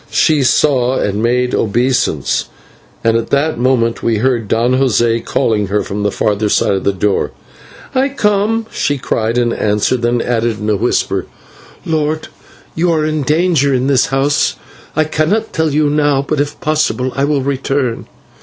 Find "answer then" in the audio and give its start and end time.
9.53-10.19